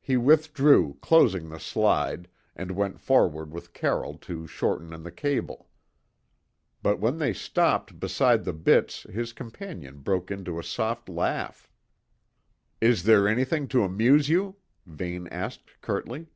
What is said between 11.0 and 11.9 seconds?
laugh.